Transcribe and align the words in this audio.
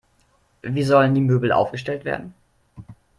Wie 0.63 0.81
sollen 0.81 1.13
die 1.13 1.21
Möbel 1.21 1.51
aufgestellt 1.51 2.05
werden? 2.05 2.33